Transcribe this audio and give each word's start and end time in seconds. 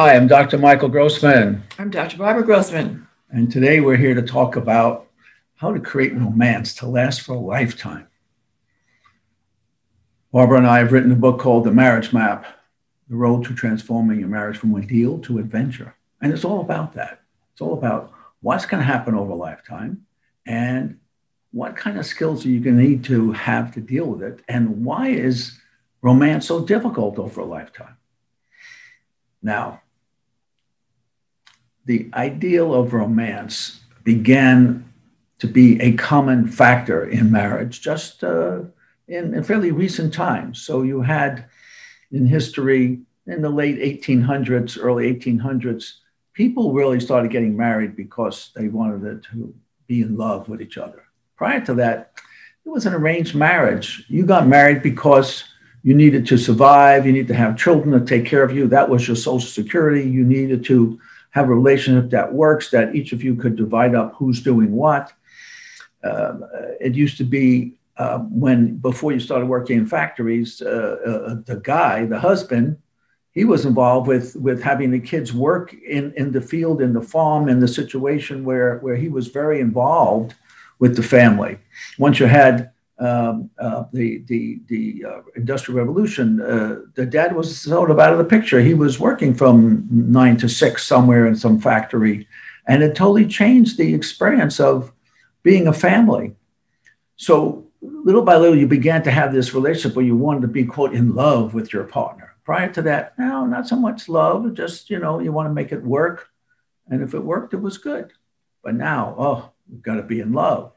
Hi, 0.00 0.16
I'm 0.16 0.28
Dr. 0.28 0.56
Michael 0.56 0.88
Grossman. 0.88 1.62
I'm 1.78 1.90
Dr. 1.90 2.16
Barbara 2.16 2.42
Grossman. 2.42 3.06
And 3.28 3.52
today 3.52 3.80
we're 3.80 3.98
here 3.98 4.14
to 4.14 4.22
talk 4.22 4.56
about 4.56 5.08
how 5.56 5.74
to 5.74 5.78
create 5.78 6.14
romance 6.14 6.74
to 6.76 6.86
last 6.86 7.20
for 7.20 7.34
a 7.34 7.38
lifetime. 7.38 8.08
Barbara 10.32 10.56
and 10.56 10.66
I 10.66 10.78
have 10.78 10.92
written 10.92 11.12
a 11.12 11.16
book 11.16 11.38
called 11.38 11.64
The 11.64 11.70
Marriage 11.70 12.14
Map 12.14 12.46
The 13.10 13.16
Road 13.16 13.44
to 13.44 13.54
Transforming 13.54 14.18
Your 14.18 14.30
Marriage 14.30 14.56
from 14.56 14.72
Ordeal 14.72 15.18
to 15.18 15.38
Adventure. 15.38 15.94
And 16.22 16.32
it's 16.32 16.46
all 16.46 16.62
about 16.62 16.94
that. 16.94 17.20
It's 17.52 17.60
all 17.60 17.74
about 17.74 18.10
what's 18.40 18.64
going 18.64 18.80
to 18.80 18.86
happen 18.86 19.14
over 19.14 19.32
a 19.32 19.34
lifetime 19.34 20.06
and 20.46 20.98
what 21.52 21.76
kind 21.76 21.98
of 21.98 22.06
skills 22.06 22.46
are 22.46 22.48
you 22.48 22.60
going 22.60 22.78
to 22.78 22.82
need 22.82 23.04
to 23.04 23.32
have 23.32 23.74
to 23.74 23.82
deal 23.82 24.06
with 24.06 24.22
it. 24.22 24.40
And 24.48 24.82
why 24.82 25.08
is 25.08 25.60
romance 26.00 26.46
so 26.46 26.64
difficult 26.64 27.18
over 27.18 27.42
a 27.42 27.44
lifetime? 27.44 27.98
Now, 29.42 29.82
the 31.90 32.08
ideal 32.14 32.72
of 32.72 32.92
romance 32.92 33.80
began 34.04 34.88
to 35.40 35.48
be 35.48 35.68
a 35.80 35.90
common 35.94 36.46
factor 36.46 37.08
in 37.08 37.32
marriage 37.32 37.80
just 37.80 38.22
uh, 38.22 38.60
in, 39.08 39.34
in, 39.34 39.42
fairly 39.42 39.72
recent 39.72 40.14
times. 40.14 40.62
So 40.62 40.82
you 40.82 41.02
had 41.02 41.46
in 42.12 42.26
history, 42.26 43.00
in 43.26 43.42
the 43.42 43.50
late 43.50 43.76
1800s, 43.80 44.78
early 44.80 45.12
1800s, 45.12 45.94
people 46.32 46.72
really 46.72 47.00
started 47.00 47.32
getting 47.32 47.56
married 47.56 47.96
because 47.96 48.52
they 48.54 48.68
wanted 48.68 49.24
to 49.24 49.52
be 49.88 50.02
in 50.02 50.16
love 50.16 50.48
with 50.48 50.62
each 50.62 50.78
other. 50.78 51.02
Prior 51.34 51.60
to 51.62 51.74
that, 51.74 52.12
it 52.64 52.68
was 52.68 52.86
an 52.86 52.94
arranged 52.94 53.34
marriage. 53.34 54.04
You 54.06 54.26
got 54.26 54.46
married 54.46 54.80
because 54.80 55.42
you 55.82 55.94
needed 55.94 56.24
to 56.28 56.38
survive, 56.38 57.04
you 57.04 57.12
need 57.12 57.26
to 57.26 57.34
have 57.34 57.58
children 57.58 57.98
to 57.98 58.06
take 58.06 58.26
care 58.26 58.44
of 58.44 58.54
you. 58.56 58.68
That 58.68 58.88
was 58.88 59.08
your 59.08 59.16
social 59.16 59.48
security. 59.48 60.08
You 60.08 60.24
needed 60.24 60.64
to 60.66 61.00
have 61.30 61.48
a 61.48 61.54
relationship 61.54 62.10
that 62.10 62.32
works, 62.32 62.70
that 62.70 62.94
each 62.94 63.12
of 63.12 63.22
you 63.22 63.34
could 63.34 63.56
divide 63.56 63.94
up 63.94 64.14
who's 64.16 64.42
doing 64.42 64.72
what. 64.72 65.12
Um, 66.02 66.44
it 66.80 66.94
used 66.94 67.18
to 67.18 67.24
be 67.24 67.74
uh, 67.96 68.18
when, 68.18 68.76
before 68.76 69.12
you 69.12 69.20
started 69.20 69.46
working 69.46 69.78
in 69.78 69.86
factories, 69.86 70.62
uh, 70.62 70.96
uh, 71.06 71.34
the 71.44 71.60
guy, 71.62 72.06
the 72.06 72.18
husband, 72.18 72.78
he 73.32 73.44
was 73.44 73.64
involved 73.64 74.08
with, 74.08 74.34
with 74.36 74.62
having 74.62 74.90
the 74.90 74.98
kids 74.98 75.32
work 75.32 75.72
in, 75.72 76.12
in 76.16 76.32
the 76.32 76.40
field, 76.40 76.80
in 76.80 76.92
the 76.92 77.02
farm, 77.02 77.48
in 77.48 77.60
the 77.60 77.68
situation 77.68 78.44
where, 78.44 78.78
where 78.78 78.96
he 78.96 79.08
was 79.08 79.28
very 79.28 79.60
involved 79.60 80.34
with 80.78 80.96
the 80.96 81.02
family. 81.02 81.58
Once 81.98 82.18
you 82.18 82.26
had 82.26 82.70
um, 83.00 83.50
uh, 83.58 83.84
the 83.92 84.18
the 84.26 84.60
the 84.66 85.04
uh, 85.08 85.20
industrial 85.34 85.78
revolution, 85.78 86.40
uh, 86.40 86.80
the 86.94 87.06
dad 87.06 87.34
was 87.34 87.58
sort 87.58 87.90
of 87.90 87.98
out 87.98 88.12
of 88.12 88.18
the 88.18 88.24
picture. 88.24 88.60
He 88.60 88.74
was 88.74 89.00
working 89.00 89.34
from 89.34 89.88
nine 89.90 90.36
to 90.36 90.48
six 90.48 90.86
somewhere 90.86 91.26
in 91.26 91.34
some 91.34 91.58
factory, 91.58 92.28
and 92.66 92.82
it 92.82 92.94
totally 92.94 93.26
changed 93.26 93.78
the 93.78 93.94
experience 93.94 94.60
of 94.60 94.92
being 95.42 95.66
a 95.66 95.72
family. 95.72 96.34
So 97.16 97.66
little 97.80 98.22
by 98.22 98.36
little, 98.36 98.56
you 98.56 98.66
began 98.66 99.02
to 99.04 99.10
have 99.10 99.32
this 99.32 99.54
relationship 99.54 99.96
where 99.96 100.04
you 100.04 100.16
wanted 100.16 100.42
to 100.42 100.48
be 100.48 100.64
quote 100.64 100.94
in 100.94 101.14
love 101.14 101.54
with 101.54 101.72
your 101.72 101.84
partner. 101.84 102.36
Prior 102.44 102.70
to 102.72 102.82
that, 102.82 103.18
no, 103.18 103.46
not 103.46 103.66
so 103.66 103.76
much 103.76 104.10
love. 104.10 104.52
Just 104.52 104.90
you 104.90 104.98
know, 104.98 105.20
you 105.20 105.32
want 105.32 105.48
to 105.48 105.54
make 105.54 105.72
it 105.72 105.82
work, 105.82 106.28
and 106.90 107.02
if 107.02 107.14
it 107.14 107.24
worked, 107.24 107.54
it 107.54 107.62
was 107.62 107.78
good. 107.78 108.12
But 108.62 108.74
now, 108.74 109.14
oh, 109.16 109.50
we've 109.70 109.80
got 109.80 109.94
to 109.94 110.02
be 110.02 110.20
in 110.20 110.34
love, 110.34 110.72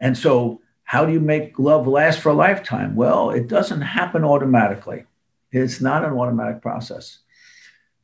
and 0.00 0.18
so 0.18 0.61
how 0.84 1.04
do 1.06 1.12
you 1.12 1.20
make 1.20 1.58
love 1.58 1.86
last 1.86 2.20
for 2.20 2.30
a 2.30 2.34
lifetime? 2.34 2.94
Well, 2.94 3.30
it 3.30 3.48
doesn't 3.48 3.80
happen 3.80 4.24
automatically. 4.24 5.04
It's 5.50 5.80
not 5.80 6.04
an 6.04 6.12
automatic 6.12 6.60
process. 6.62 7.18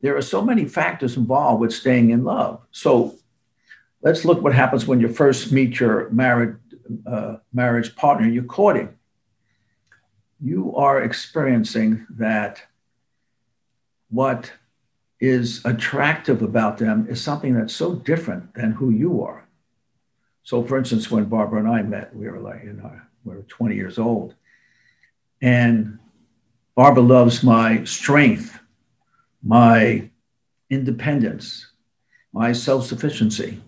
There 0.00 0.16
are 0.16 0.22
so 0.22 0.42
many 0.42 0.64
factors 0.64 1.16
involved 1.16 1.60
with 1.60 1.72
staying 1.72 2.10
in 2.10 2.24
love. 2.24 2.60
So 2.70 3.16
let's 4.02 4.24
look 4.24 4.42
what 4.42 4.54
happens 4.54 4.86
when 4.86 5.00
you 5.00 5.08
first 5.08 5.52
meet 5.52 5.80
your 5.80 6.08
married 6.10 6.56
uh, 7.06 7.36
marriage 7.52 7.94
partner, 7.96 8.26
you're 8.26 8.44
courting. 8.44 8.94
You 10.40 10.74
are 10.76 11.02
experiencing 11.02 12.06
that 12.10 12.62
what 14.10 14.52
is 15.20 15.64
attractive 15.64 16.42
about 16.42 16.78
them 16.78 17.06
is 17.08 17.20
something 17.20 17.54
that's 17.54 17.74
so 17.74 17.94
different 17.94 18.54
than 18.54 18.72
who 18.72 18.90
you 18.90 19.22
are. 19.22 19.47
So, 20.48 20.64
for 20.64 20.78
instance, 20.78 21.10
when 21.10 21.26
Barbara 21.26 21.58
and 21.58 21.68
I 21.68 21.82
met, 21.82 22.16
we 22.16 22.26
were 22.26 22.40
like, 22.40 22.64
you 22.64 22.72
know, 22.72 22.90
we 23.22 23.36
were 23.36 23.42
20 23.42 23.74
years 23.74 23.98
old. 23.98 24.34
And 25.42 25.98
Barbara 26.74 27.02
loves 27.02 27.44
my 27.44 27.84
strength, 27.84 28.58
my 29.42 30.08
independence, 30.70 31.70
my 32.32 32.54
self 32.54 32.86
sufficiency, 32.86 33.60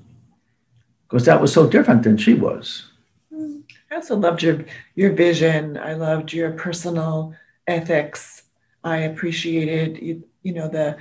because 1.06 1.26
that 1.26 1.38
was 1.38 1.52
so 1.52 1.68
different 1.68 2.02
than 2.02 2.16
she 2.16 2.32
was. 2.32 2.86
I 3.30 3.96
also 3.96 4.16
loved 4.16 4.42
your, 4.42 4.64
your 4.94 5.12
vision. 5.12 5.76
I 5.76 5.92
loved 5.92 6.32
your 6.32 6.52
personal 6.52 7.34
ethics. 7.66 8.44
I 8.84 9.00
appreciated, 9.00 10.02
you, 10.02 10.24
you 10.42 10.54
know, 10.54 10.68
the, 10.68 10.96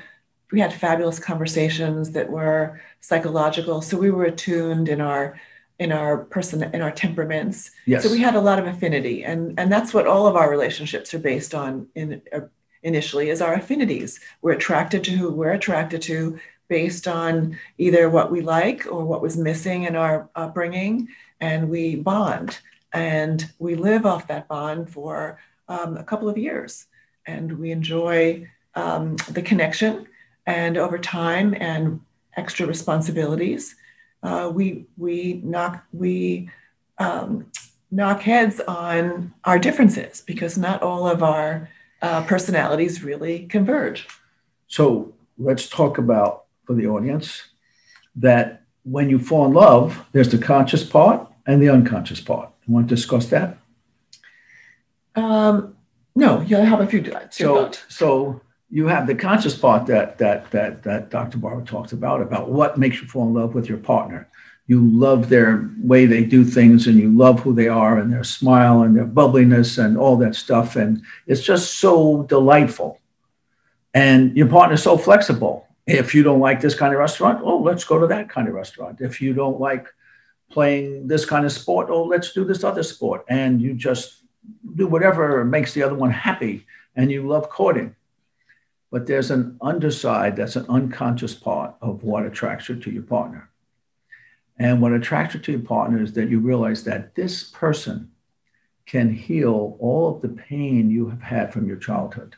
we 0.52 0.60
had 0.60 0.74
fabulous 0.74 1.20
conversations 1.20 2.12
that 2.12 2.30
were 2.30 2.82
psychological. 3.00 3.82
So 3.82 3.96
we 3.96 4.12
were 4.12 4.26
attuned 4.26 4.90
in 4.90 5.00
our 5.00 5.40
in 5.80 5.92
our 5.92 6.18
person 6.18 6.62
in 6.62 6.82
our 6.82 6.92
temperaments. 6.92 7.72
Yes. 7.86 8.04
so 8.04 8.12
we 8.12 8.20
had 8.20 8.36
a 8.36 8.42
lot 8.42 8.60
of 8.60 8.68
affinity 8.68 9.24
and 9.24 9.58
and 9.60 9.72
that's 9.72 9.94
what 9.94 10.08
all 10.08 10.28
of 10.28 10.36
our 10.36 10.50
relationships 10.50 11.14
are 11.14 11.20
based 11.20 11.56
on 11.56 11.88
in 11.96 12.22
uh, 12.34 12.42
initially 12.84 13.30
is 13.30 13.42
our 13.42 13.54
affinities. 13.54 14.20
We're 14.42 14.54
attracted 14.54 15.04
to 15.06 15.12
who 15.12 15.32
we're 15.32 15.54
attracted 15.54 16.02
to 16.04 16.40
based 16.68 17.08
on 17.08 17.58
either 17.78 18.10
what 18.10 18.32
we 18.32 18.42
like 18.42 18.86
or 18.90 19.04
what 19.04 19.22
was 19.22 19.36
missing 19.36 19.84
in 19.84 19.96
our 19.96 20.30
upbringing 20.36 21.08
and 21.42 21.70
we 21.70 21.96
bond. 21.96 22.60
And 22.94 23.50
we 23.60 23.76
live 23.76 24.06
off 24.06 24.28
that 24.28 24.48
bond 24.48 24.90
for 24.90 25.40
um, 25.68 25.98
a 25.98 26.04
couple 26.04 26.30
of 26.30 26.38
years 26.38 26.88
and 27.26 27.52
we 27.60 27.72
enjoy 27.72 28.48
um, 28.76 29.16
the 29.32 29.42
connection 29.42 30.08
and 30.46 30.78
over 30.78 30.98
time 30.98 31.56
and 31.60 32.02
extra 32.38 32.66
responsibilities 32.66 33.76
uh, 34.24 34.52
we 34.54 34.86
we 34.98 35.42
knock 35.44 35.84
we 35.94 36.50
um, 36.98 37.46
knock 37.92 38.22
heads 38.22 38.60
on 38.62 39.34
our 39.46 39.58
differences 39.58 40.22
because 40.22 40.58
not 40.58 40.82
all 40.82 41.08
of 41.08 41.24
our 41.24 41.70
uh, 42.02 42.24
personalities 42.24 43.04
really 43.04 43.46
converge. 43.48 44.08
So 44.68 45.14
let's 45.38 45.68
talk 45.68 45.98
about 45.98 46.46
for 46.66 46.74
the 46.74 46.88
audience 46.88 47.44
that 48.16 48.64
when 48.84 49.10
you 49.10 49.20
fall 49.20 49.46
in 49.46 49.54
love, 49.54 50.06
there's 50.12 50.30
the 50.30 50.38
conscious 50.38 50.84
part 50.84 51.28
and 51.48 51.62
the 51.62 51.70
unconscious 51.70 52.22
part. 52.22 52.52
You 52.68 52.74
want 52.74 52.90
to 52.90 52.96
discuss 52.96 53.28
that? 53.28 53.58
Um, 55.16 55.76
no, 56.16 56.42
yeah, 56.42 56.64
how 56.66 56.76
about 56.76 56.94
you 56.94 57.02
do 57.02 57.12
that? 57.12 57.34
So, 57.34 57.72
so 57.88 58.42
you 58.72 58.88
have 58.88 59.08
the 59.08 59.16
conscious 59.16 59.58
part 59.58 59.88
that 59.88 60.18
that 60.20 60.50
that 60.52 60.84
that 60.84 61.10
Dr. 61.10 61.38
Barbara 61.38 61.66
talks 61.66 61.92
about 61.92 62.22
about 62.22 62.50
what 62.50 62.78
makes 62.78 63.02
you 63.02 63.08
fall 63.08 63.28
in 63.28 63.34
love 63.34 63.56
with 63.56 63.68
your 63.68 63.80
partner. 63.80 64.28
You 64.68 64.88
love 64.88 65.30
their 65.30 65.68
way 65.80 66.06
they 66.06 66.24
do 66.24 66.44
things, 66.44 66.86
and 66.86 66.98
you 66.98 67.10
love 67.10 67.40
who 67.40 67.54
they 67.54 67.68
are, 67.68 67.98
and 67.98 68.14
their 68.14 68.24
smile, 68.24 68.84
and 68.84 68.96
their 68.96 69.08
bubbliness, 69.08 69.84
and 69.84 69.98
all 69.98 70.16
that 70.18 70.36
stuff, 70.36 70.76
and 70.76 71.02
it's 71.26 71.42
just 71.42 71.80
so 71.80 72.24
delightful. 72.24 73.00
And 73.96 74.38
your 74.38 74.48
partner's 74.48 74.84
so 74.84 74.98
flexible. 74.98 75.68
If 75.88 76.14
you 76.14 76.22
don't 76.22 76.40
like 76.40 76.62
this 76.62 76.76
kind 76.76 76.94
of 76.94 77.00
restaurant, 77.00 77.42
oh, 77.44 77.58
let's 77.58 77.84
go 77.84 77.98
to 77.98 78.06
that 78.08 78.30
kind 78.30 78.48
of 78.48 78.54
restaurant. 78.54 79.02
If 79.02 79.20
you 79.20 79.34
don't 79.34 79.60
like 79.60 79.88
playing 80.52 81.08
this 81.08 81.26
kind 81.26 81.48
of 81.48 81.52
sport, 81.52 81.88
oh, 81.90 82.04
let's 82.04 82.32
do 82.34 82.46
this 82.46 82.64
other 82.64 82.84
sport. 82.84 83.26
And 83.28 83.60
you 83.60 83.74
just 83.74 84.24
do 84.76 84.86
whatever 84.86 85.44
makes 85.44 85.74
the 85.74 85.82
other 85.82 85.96
one 85.96 86.12
happy, 86.12 86.68
and 86.96 87.10
you 87.10 87.28
love 87.28 87.50
courting 87.50 87.96
but 88.92 89.06
there's 89.06 89.32
an 89.32 89.58
underside 89.62 90.36
that's 90.36 90.56
an 90.56 90.66
unconscious 90.70 91.34
part 91.34 91.76
of 91.82 92.04
what 92.04 92.26
attracts 92.26 92.70
you 92.70 92.76
to 92.76 92.92
your 92.92 93.04
partner. 93.04 93.50
And 94.58 94.82
what 94.82 94.92
attracts 94.94 95.36
you 95.36 95.40
to 95.42 95.52
your 95.54 95.62
partner 95.62 96.02
is 96.02 96.14
that 96.14 96.30
you 96.30 96.40
realize 96.40 96.84
that 96.84 97.16
this 97.16 97.44
person 97.44 98.12
can 98.86 99.14
heal 99.14 99.78
all 99.80 100.16
of 100.16 100.22
the 100.22 100.30
pain 100.30 100.90
you 100.90 101.10
have 101.10 101.22
had 101.22 101.54
from 101.54 101.68
your 101.68 101.78
childhood. 101.78 102.36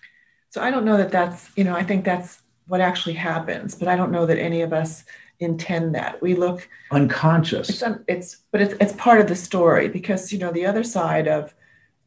So 0.49 0.61
I 0.61 0.69
don't 0.69 0.85
know 0.85 0.97
that 0.97 1.11
that's, 1.11 1.49
you 1.55 1.63
know, 1.63 1.75
I 1.75 1.83
think 1.83 2.03
that's 2.03 2.41
what 2.67 2.81
actually 2.81 3.15
happens, 3.15 3.73
but 3.73 3.87
I 3.87 3.95
don't 3.95 4.11
know 4.11 4.25
that 4.25 4.37
any 4.37 4.61
of 4.61 4.73
us 4.73 5.05
intend 5.39 5.95
that. 5.95 6.21
We 6.21 6.35
look 6.35 6.67
unconscious. 6.91 7.69
It's, 7.69 7.81
un, 7.81 8.03
it's 8.07 8.37
but 8.51 8.61
it's, 8.61 8.75
it's 8.79 8.93
part 8.93 9.21
of 9.21 9.27
the 9.27 9.35
story 9.35 9.87
because, 9.87 10.31
you 10.31 10.39
know, 10.39 10.51
the 10.51 10.65
other 10.65 10.83
side 10.83 11.27
of, 11.27 11.53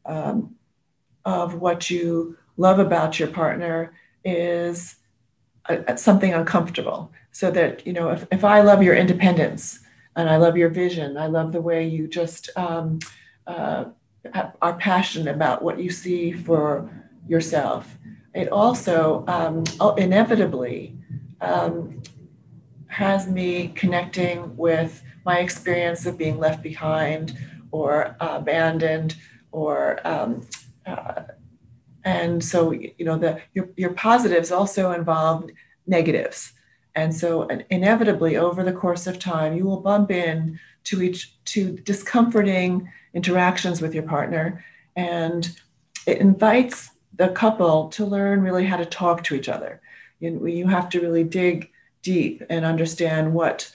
um, 0.05 0.55
of 1.25 1.55
what 1.55 1.89
you 1.89 2.37
love 2.55 2.79
about 2.79 3.19
your 3.19 3.27
partner 3.29 3.93
is 4.25 4.95
a, 5.67 5.97
something 5.97 6.33
uncomfortable. 6.33 7.11
So 7.31 7.51
that, 7.51 7.85
you 7.85 7.93
know, 7.93 8.09
if, 8.09 8.25
if 8.31 8.43
I 8.43 8.61
love 8.61 8.83
your 8.83 8.95
independence 8.95 9.79
and 10.15 10.29
I 10.29 10.37
love 10.37 10.57
your 10.57 10.69
vision, 10.69 11.17
I 11.17 11.27
love 11.27 11.51
the 11.51 11.61
way 11.61 11.87
you 11.87 12.07
just 12.07 12.49
um, 12.55 12.99
uh, 13.47 13.85
are 14.61 14.77
passionate 14.77 15.33
about 15.33 15.61
what 15.61 15.79
you 15.79 15.89
see 15.89 16.31
for 16.31 16.89
yourself. 17.27 17.97
It 18.33 18.49
also 18.49 19.23
um, 19.27 19.63
inevitably 19.97 20.97
um, 21.41 22.01
has 22.87 23.27
me 23.27 23.69
connecting 23.75 24.55
with 24.57 25.03
my 25.25 25.39
experience 25.39 26.05
of 26.05 26.17
being 26.17 26.37
left 26.39 26.61
behind 26.63 27.37
or 27.71 28.15
abandoned 28.19 29.15
or 29.51 29.99
um, 30.07 30.47
uh, 30.85 31.23
and 32.05 32.43
so 32.43 32.71
you 32.71 32.93
know 32.99 33.17
the 33.17 33.41
your, 33.53 33.67
your 33.75 33.93
positives 33.93 34.51
also 34.51 34.91
involve 34.91 35.49
negatives. 35.87 36.53
And 36.97 37.13
so 37.13 37.43
inevitably 37.69 38.37
over 38.37 38.63
the 38.63 38.71
course 38.71 39.05
of 39.05 39.19
time 39.19 39.57
you 39.57 39.65
will 39.65 39.81
bump 39.81 40.11
in 40.11 40.59
to 40.85 41.01
each 41.01 41.43
to 41.45 41.73
discomforting 41.79 42.89
interactions 43.13 43.81
with 43.81 43.93
your 43.93 44.03
partner. 44.03 44.63
And 44.95 45.59
it 46.07 46.19
invites 46.19 46.91
the 47.15 47.29
couple 47.29 47.89
to 47.89 48.05
learn 48.05 48.41
really 48.41 48.65
how 48.65 48.77
to 48.77 48.85
talk 48.85 49.23
to 49.25 49.35
each 49.35 49.49
other. 49.49 49.81
You, 50.19 50.45
you 50.47 50.67
have 50.67 50.89
to 50.89 51.01
really 51.01 51.23
dig 51.23 51.71
deep 52.01 52.43
and 52.49 52.63
understand 52.63 53.33
what 53.33 53.71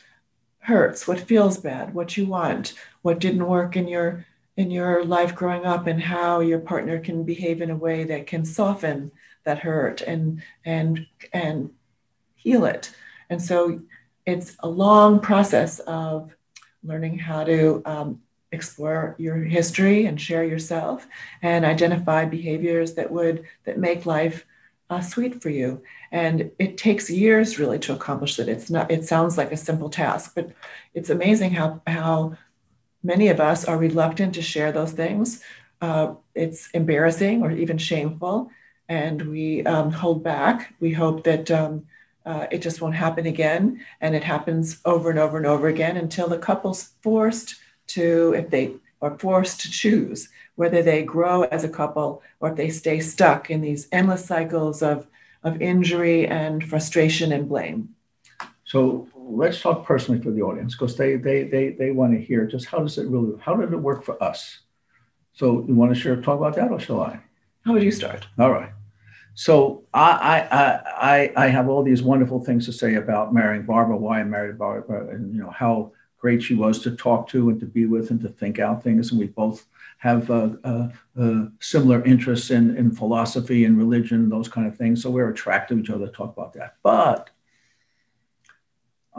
hurts 0.61 1.09
what 1.09 1.19
feels 1.19 1.57
bad 1.59 1.95
what 1.95 2.17
you 2.17 2.27
want 2.27 2.75
what 3.03 3.19
didn't 3.19 3.47
work 3.47 3.77
in 3.77 3.89
your 3.89 4.25
in 4.57 4.71
your 4.71 5.05
life 5.05 5.35
growing 5.35 5.65
up 5.65 5.87
and 5.87 6.03
how 6.03 6.41
your 6.41 6.59
partner 6.59 6.99
can 6.99 7.25
behave 7.25 7.63
in 7.63 7.71
a 7.71 7.77
way 7.77 8.05
that 8.05 8.27
can 8.27 8.45
soften 8.45 9.11
that 9.45 9.59
hurt 9.59 10.03
and 10.03 10.43
and 10.65 11.07
and 11.33 11.71
heal 12.35 12.65
it. 12.65 12.93
And 13.29 13.41
so 13.41 13.81
it's 14.27 14.57
a 14.61 14.69
long 14.69 15.21
process 15.21 15.79
of 15.81 16.35
learning 16.83 17.19
how 17.19 17.45
to 17.45 17.83
um, 17.85 18.21
explore 18.53 19.15
your 19.19 19.37
history 19.37 20.07
and 20.07 20.21
share 20.21 20.45
yourself 20.45 21.07
and 21.43 21.65
identify 21.65 22.25
behaviors 22.25 22.95
that 22.95 23.11
would 23.11 23.45
that 23.65 23.79
make 23.79 24.07
life 24.07 24.45
uh, 24.89 25.01
sweet 25.01 25.41
for 25.41 25.51
you. 25.51 25.83
And 26.11 26.51
it 26.59 26.77
takes 26.77 27.09
years 27.09 27.59
really 27.59 27.79
to 27.81 27.93
accomplish 27.93 28.39
it 28.39 28.49
it's 28.49 28.71
not 28.71 28.91
it 28.91 29.05
sounds 29.05 29.39
like 29.39 29.53
a 29.53 29.57
simple 29.57 29.89
task 29.89 30.33
but 30.35 30.51
it's 30.95 31.11
amazing 31.11 31.53
how 31.53 31.81
how 31.87 32.37
many 33.03 33.29
of 33.29 33.41
us 33.41 33.65
are 33.65 33.79
reluctant 33.79 34.35
to 34.35 34.43
share 34.43 34.73
those 34.73 34.93
things. 34.93 35.43
Uh, 35.81 36.15
it's 36.35 36.71
embarrassing 36.71 37.43
or 37.43 37.51
even 37.51 37.79
shameful, 37.79 38.51
and 38.89 39.23
we 39.23 39.65
um, 39.65 39.91
hold 39.91 40.23
back. 40.23 40.75
We 40.81 40.93
hope 40.93 41.25
that 41.25 41.51
um, 41.51 41.87
uh, 42.27 42.47
it 42.51 42.59
just 42.59 42.81
won't 42.81 42.95
happen 42.95 43.27
again, 43.27 43.85
and 44.01 44.15
it 44.15 44.25
happens 44.25 44.79
over 44.85 45.11
and 45.11 45.19
over 45.19 45.37
and 45.37 45.47
over 45.47 45.69
again 45.69 45.97
until 45.97 46.29
the 46.29 46.39
couple's 46.39 46.91
forced 47.01 47.57
to, 47.89 48.35
if 48.37 48.51
they 48.51 48.75
are 49.03 49.19
forced 49.19 49.61
to 49.63 49.71
choose 49.71 50.29
whether 50.57 50.83
they 50.83 51.03
grow 51.03 51.45
as 51.45 51.65
a 51.65 51.69
couple 51.69 52.23
or 52.41 52.51
if 52.51 52.57
they 52.57 52.69
stay 52.69 53.01
stuck 53.01 53.51
in 53.51 53.63
these 53.63 53.89
endless 53.93 54.25
cycles 54.27 54.83
of, 54.83 55.07
of 55.43 55.63
injury 55.63 56.27
and 56.27 56.69
frustration 56.69 57.33
and 57.33 57.49
blame. 57.49 57.95
So 58.71 59.09
let's 59.17 59.61
talk 59.61 59.85
personally 59.85 60.23
for 60.23 60.31
the 60.31 60.43
audience 60.43 60.77
because 60.77 60.97
they 60.97 61.17
they 61.17 61.43
they 61.43 61.71
they 61.71 61.91
want 61.91 62.13
to 62.13 62.21
hear 62.21 62.47
just 62.47 62.67
how 62.67 62.79
does 62.79 62.99
it 62.99 63.09
really 63.09 63.37
how 63.41 63.57
did 63.57 63.73
it 63.73 63.77
work 63.77 64.05
for 64.05 64.23
us. 64.23 64.61
So 65.33 65.65
you 65.67 65.75
want 65.75 65.93
to 65.93 66.01
share 66.01 66.15
talk 66.23 66.39
about 66.39 66.55
that 66.55 66.71
or 66.71 66.79
shall 66.79 67.01
I? 67.01 67.19
How 67.65 67.73
would 67.73 67.83
you 67.83 67.91
start? 67.91 68.29
All 68.39 68.53
right. 68.53 68.71
So 69.35 69.83
I 69.93 70.47
I 70.53 70.67
I 71.13 71.33
I 71.45 71.47
have 71.49 71.69
all 71.69 71.83
these 71.83 72.01
wonderful 72.01 72.45
things 72.45 72.65
to 72.67 72.73
say 72.73 72.95
about 72.95 73.35
marrying 73.35 73.65
Barbara, 73.65 73.97
why 73.97 74.21
I 74.21 74.23
married 74.23 74.57
Barbara, 74.57 75.09
and 75.17 75.35
you 75.35 75.43
know 75.43 75.51
how 75.51 75.91
great 76.19 76.41
she 76.41 76.55
was 76.55 76.81
to 76.83 76.95
talk 76.95 77.29
to 77.31 77.49
and 77.49 77.59
to 77.59 77.67
be 77.67 77.87
with 77.87 78.13
and 78.13 78.21
to 78.21 78.29
think 78.29 78.61
out 78.61 78.85
things. 78.85 79.11
And 79.11 79.19
we 79.19 79.27
both 79.27 79.67
have 79.99 80.31
uh, 80.31 80.51
uh, 80.63 80.89
uh, 81.19 81.47
similar 81.59 82.05
interests 82.05 82.53
in, 82.53 82.77
in 82.77 82.93
philosophy 82.93 83.65
and 83.65 83.77
religion, 83.77 84.29
those 84.29 84.49
kind 84.49 84.69
of 84.69 84.77
things. 84.77 85.03
So 85.03 85.11
we're 85.11 85.31
attracted 85.31 85.75
to 85.75 85.81
each 85.83 85.91
other 85.91 86.07
to 86.07 86.13
talk 86.13 86.33
about 86.37 86.53
that. 86.53 86.77
But 86.85 87.31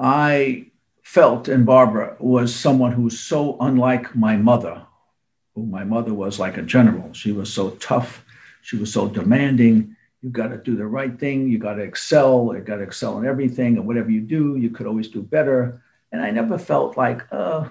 I 0.02 0.66
felt 1.04 1.48
in 1.48 1.64
Barbara 1.64 2.16
was 2.20 2.54
someone 2.56 2.92
who 2.92 3.04
was 3.04 3.20
so 3.20 3.56
unlike 3.60 4.16
my 4.16 4.36
mother, 4.36 4.82
who 5.54 5.64
my 5.64 5.84
mother 5.84 6.12
was 6.12 6.40
like 6.40 6.58
a 6.58 6.64
general. 6.64 7.14
She 7.14 7.32
was 7.32 7.54
so 7.54 7.72
tough, 7.72 8.26
she 8.64 8.78
was 8.78 8.92
so 8.92 9.08
demanding. 9.08 9.96
You 10.24 10.32
got 10.32 10.48
to 10.48 10.58
do 10.58 10.76
the 10.76 10.88
right 10.88 11.20
thing, 11.20 11.48
you 11.50 11.60
got 11.60 11.76
to 11.76 11.84
excel, 11.84 12.52
you 12.56 12.62
got 12.62 12.78
to 12.78 12.84
excel 12.84 13.20
in 13.20 13.28
everything, 13.28 13.78
and 13.78 13.86
whatever 13.86 14.10
you 14.10 14.22
do, 14.22 14.56
you 14.56 14.72
could 14.72 14.88
always 14.88 15.08
do 15.08 15.22
better. 15.22 15.84
And 16.12 16.20
I 16.20 16.32
never 16.32 16.58
felt 16.58 16.98
like, 16.98 17.22
uh, 17.32 17.70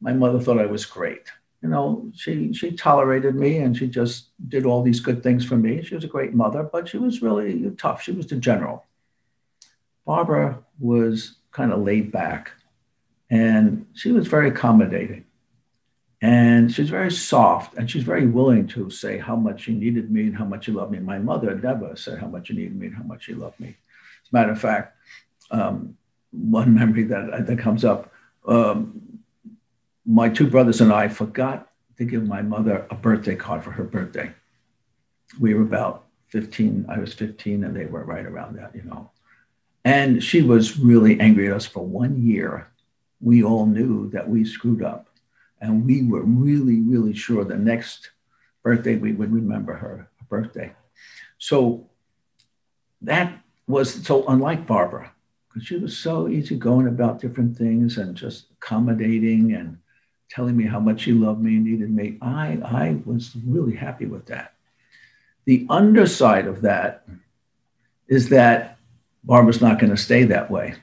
my 0.00 0.12
mother 0.12 0.38
thought 0.38 0.60
I 0.60 0.66
was 0.66 0.84
great. 0.86 1.26
You 1.62 1.70
know, 1.70 2.10
she 2.14 2.52
she 2.52 2.72
tolerated 2.72 3.34
me 3.34 3.58
and 3.58 3.76
she 3.76 3.86
just 3.88 4.28
did 4.48 4.66
all 4.66 4.82
these 4.82 5.00
good 5.00 5.22
things 5.22 5.44
for 5.46 5.56
me. 5.56 5.82
She 5.82 5.94
was 5.94 6.04
a 6.04 6.08
great 6.08 6.34
mother, 6.34 6.62
but 6.62 6.88
she 6.88 6.98
was 6.98 7.22
really 7.22 7.70
tough. 7.78 8.02
She 8.02 8.12
was 8.12 8.26
the 8.26 8.36
general. 8.36 8.84
Barbara 10.04 10.62
was 10.78 11.36
kind 11.54 11.72
of 11.72 11.80
laid 11.80 12.12
back. 12.12 12.50
And 13.30 13.86
she 13.94 14.12
was 14.12 14.26
very 14.26 14.48
accommodating. 14.50 15.24
And 16.20 16.72
she's 16.72 16.90
very 16.90 17.10
soft 17.10 17.76
and 17.76 17.90
she's 17.90 18.02
very 18.02 18.26
willing 18.26 18.66
to 18.68 18.90
say 18.90 19.18
how 19.18 19.36
much 19.36 19.62
she 19.62 19.74
needed 19.74 20.10
me 20.10 20.22
and 20.22 20.36
how 20.36 20.44
much 20.44 20.66
she 20.66 20.72
loved 20.72 20.92
me. 20.92 20.98
My 20.98 21.18
mother 21.18 21.54
never 21.54 21.96
said 21.96 22.18
how 22.18 22.26
much 22.26 22.48
she 22.48 22.54
needed 22.54 22.78
me 22.78 22.86
and 22.86 22.96
how 22.96 23.02
much 23.02 23.24
she 23.24 23.34
loved 23.34 23.60
me. 23.60 23.68
As 23.68 24.32
a 24.32 24.36
matter 24.36 24.52
of 24.52 24.60
fact, 24.60 24.96
um, 25.50 25.96
one 26.30 26.74
memory 26.74 27.04
that, 27.04 27.46
that 27.46 27.58
comes 27.58 27.84
up 27.84 28.12
um, 28.46 29.20
my 30.06 30.28
two 30.28 30.46
brothers 30.46 30.80
and 30.80 30.92
I 30.92 31.08
forgot 31.08 31.70
to 31.98 32.04
give 32.04 32.26
my 32.26 32.42
mother 32.42 32.86
a 32.90 32.94
birthday 32.94 33.36
card 33.36 33.64
for 33.64 33.70
her 33.70 33.84
birthday. 33.84 34.32
We 35.40 35.54
were 35.54 35.62
about 35.62 36.06
15, 36.28 36.86
I 36.88 36.98
was 36.98 37.14
15, 37.14 37.64
and 37.64 37.76
they 37.76 37.86
were 37.86 38.04
right 38.04 38.26
around 38.26 38.56
that, 38.56 38.74
you 38.74 38.82
know. 38.82 39.10
And 39.84 40.22
she 40.22 40.42
was 40.42 40.78
really 40.78 41.20
angry 41.20 41.48
at 41.48 41.56
us 41.56 41.66
for 41.66 41.84
one 41.84 42.26
year. 42.26 42.70
We 43.20 43.44
all 43.44 43.66
knew 43.66 44.10
that 44.10 44.28
we 44.28 44.44
screwed 44.44 44.82
up. 44.82 45.08
And 45.60 45.84
we 45.86 46.02
were 46.02 46.22
really, 46.22 46.80
really 46.80 47.14
sure 47.14 47.44
the 47.44 47.56
next 47.56 48.10
birthday 48.62 48.96
we 48.96 49.12
would 49.12 49.32
remember 49.32 49.74
her, 49.74 50.08
her 50.18 50.26
birthday. 50.28 50.72
So 51.38 51.88
that 53.02 53.38
was 53.66 54.06
so 54.06 54.26
unlike 54.26 54.66
Barbara, 54.66 55.12
because 55.48 55.66
she 55.66 55.76
was 55.76 55.96
so 55.96 56.28
easygoing 56.28 56.88
about 56.88 57.20
different 57.20 57.56
things 57.56 57.98
and 57.98 58.16
just 58.16 58.46
accommodating 58.52 59.52
and 59.52 59.78
telling 60.30 60.56
me 60.56 60.64
how 60.64 60.80
much 60.80 61.02
she 61.02 61.12
loved 61.12 61.42
me 61.42 61.56
and 61.56 61.64
needed 61.64 61.90
me. 61.90 62.18
I, 62.20 62.58
I 62.64 63.00
was 63.04 63.36
really 63.46 63.76
happy 63.76 64.06
with 64.06 64.26
that. 64.26 64.54
The 65.44 65.66
underside 65.68 66.46
of 66.46 66.62
that 66.62 67.06
is 68.08 68.30
that 68.30 68.78
Barbara's 69.24 69.60
not 69.60 69.78
going 69.78 69.90
to 69.90 69.96
stay 69.96 70.24
that 70.24 70.50
way. 70.50 70.74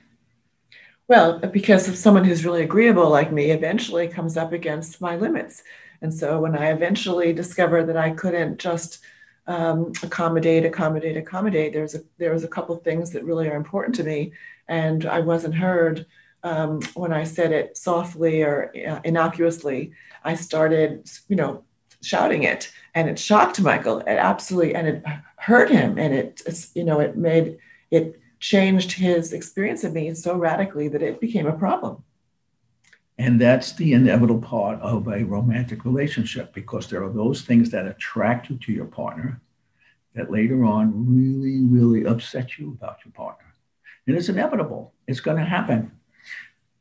Well, 1.07 1.39
because 1.39 1.87
of 1.87 1.97
someone 1.97 2.23
who's 2.23 2.45
really 2.45 2.63
agreeable 2.63 3.09
like 3.09 3.31
me 3.31 3.51
eventually 3.51 4.07
comes 4.07 4.37
up 4.37 4.53
against 4.53 5.01
my 5.01 5.15
limits. 5.17 5.63
And 6.01 6.13
so 6.13 6.39
when 6.39 6.55
I 6.55 6.71
eventually 6.71 7.33
discovered 7.33 7.85
that 7.85 7.97
I 7.97 8.11
couldn't 8.11 8.59
just 8.59 8.99
um, 9.45 9.91
accommodate, 10.03 10.65
accommodate, 10.65 11.17
accommodate, 11.17 11.73
there's 11.73 11.95
a, 11.95 12.01
there 12.17 12.33
was 12.33 12.43
a 12.43 12.47
couple 12.47 12.75
of 12.75 12.83
things 12.83 13.11
that 13.11 13.25
really 13.25 13.49
are 13.49 13.55
important 13.55 13.95
to 13.95 14.03
me. 14.03 14.31
And 14.67 15.05
I 15.05 15.19
wasn't 15.19 15.55
heard 15.55 16.05
um, 16.43 16.81
when 16.93 17.11
I 17.11 17.25
said 17.25 17.51
it 17.51 17.77
softly 17.77 18.41
or 18.41 18.71
uh, 18.87 19.01
innocuously. 19.03 19.91
I 20.23 20.35
started, 20.35 21.09
you 21.27 21.35
know, 21.35 21.63
shouting 22.01 22.43
it 22.43 22.71
and 22.95 23.09
it 23.09 23.19
shocked 23.19 23.59
Michael. 23.59 23.99
It 23.99 24.07
absolutely, 24.07 24.75
and 24.75 24.87
it 24.87 25.03
hurt 25.35 25.69
him. 25.69 25.97
And 25.97 26.13
it, 26.13 26.41
you 26.73 26.83
know, 26.83 26.99
it 26.99 27.17
made 27.17 27.57
it 27.91 28.20
changed 28.41 28.91
his 28.91 29.31
experience 29.31 29.85
of 29.85 29.93
me 29.93 30.13
so 30.13 30.35
radically 30.35 30.89
that 30.89 31.01
it 31.01 31.21
became 31.21 31.47
a 31.47 31.53
problem. 31.53 32.03
And 33.17 33.39
that's 33.39 33.73
the 33.73 33.93
inevitable 33.93 34.41
part 34.41 34.81
of 34.81 35.07
a 35.07 35.23
romantic 35.23 35.85
relationship 35.85 36.53
because 36.53 36.87
there 36.87 37.03
are 37.03 37.13
those 37.13 37.43
things 37.43 37.69
that 37.69 37.85
attract 37.85 38.49
you 38.49 38.57
to 38.57 38.71
your 38.73 38.85
partner 38.85 39.39
that 40.15 40.31
later 40.31 40.65
on 40.65 40.91
really, 41.07 41.63
really 41.63 42.05
upset 42.05 42.57
you 42.57 42.71
about 42.71 42.97
your 43.05 43.11
partner. 43.13 43.45
And 44.07 44.17
it's 44.17 44.27
inevitable, 44.27 44.93
it's 45.07 45.19
going 45.19 45.37
to 45.37 45.45
happen. 45.45 45.91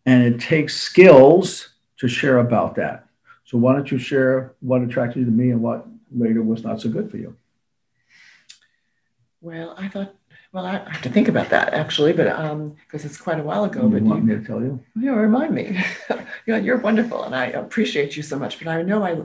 And 0.07 0.23
it 0.23 0.41
takes 0.41 0.81
skills 0.81 1.75
to 1.99 2.09
share 2.09 2.39
about 2.39 2.75
that. 2.77 3.07
So, 3.45 3.59
why 3.59 3.75
don't 3.75 3.91
you 3.91 3.99
share 3.99 4.55
what 4.61 4.81
attracted 4.81 5.21
you 5.21 5.25
to 5.27 5.31
me 5.31 5.51
and 5.51 5.61
what 5.61 5.87
later 6.11 6.43
was 6.43 6.65
not 6.65 6.81
so 6.81 6.89
good 6.89 7.11
for 7.11 7.19
you? 7.19 7.37
Well, 9.43 9.75
I 9.77 9.89
thought, 9.89 10.15
well, 10.53 10.67
I 10.67 10.79
have 10.79 11.03
to 11.03 11.11
think 11.11 11.29
about 11.29 11.49
that 11.51 11.75
actually, 11.75 12.13
but 12.13 12.27
um, 12.27 12.75
because 12.87 13.05
it's 13.05 13.17
quite 13.17 13.39
a 13.39 13.43
while 13.43 13.65
ago. 13.65 13.83
You 13.83 13.89
but 13.89 14.03
want 14.03 14.23
you, 14.23 14.27
me 14.27 14.35
to 14.37 14.45
tell 14.45 14.61
you? 14.61 14.83
you 14.97 15.15
remind 15.15 15.55
me. 15.55 15.81
yeah, 16.47 16.57
you're 16.57 16.79
wonderful, 16.79 17.23
and 17.23 17.37
I 17.37 17.47
appreciate 17.47 18.17
you 18.17 18.25
so 18.25 18.37
much. 18.37 18.59
But 18.59 18.67
I 18.67 18.83
know 18.83 19.05
I, 19.05 19.21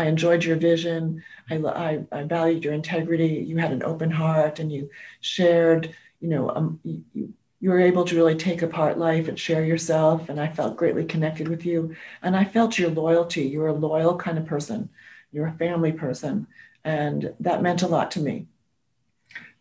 I 0.00 0.06
enjoyed 0.06 0.42
your 0.42 0.56
vision. 0.56 1.22
I, 1.50 1.56
I, 1.56 2.04
I 2.12 2.22
valued 2.22 2.64
your 2.64 2.72
integrity. 2.72 3.44
You 3.46 3.58
had 3.58 3.72
an 3.72 3.82
open 3.82 4.10
heart, 4.10 4.58
and 4.58 4.72
you 4.72 4.88
shared. 5.20 5.94
You 6.20 6.28
know, 6.28 6.50
um, 6.50 6.80
you, 6.82 7.34
you 7.60 7.68
were 7.68 7.80
able 7.80 8.06
to 8.06 8.16
really 8.16 8.34
take 8.34 8.62
apart 8.62 8.96
life 8.96 9.28
and 9.28 9.38
share 9.38 9.64
yourself. 9.64 10.30
And 10.30 10.40
I 10.40 10.48
felt 10.48 10.78
greatly 10.78 11.04
connected 11.04 11.46
with 11.46 11.66
you. 11.66 11.94
And 12.22 12.34
I 12.34 12.44
felt 12.44 12.78
your 12.78 12.90
loyalty. 12.90 13.42
You're 13.42 13.68
a 13.68 13.74
loyal 13.74 14.16
kind 14.16 14.38
of 14.38 14.46
person. 14.46 14.88
You're 15.30 15.48
a 15.48 15.52
family 15.52 15.92
person, 15.92 16.46
and 16.84 17.34
that 17.40 17.62
meant 17.62 17.82
a 17.82 17.86
lot 17.86 18.10
to 18.12 18.20
me. 18.20 18.46